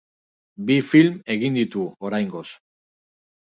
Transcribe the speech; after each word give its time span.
Bi 0.69 0.77
film 0.93 1.21
egin 1.35 1.61
ditu, 1.61 1.87
oraingoz. 2.11 2.47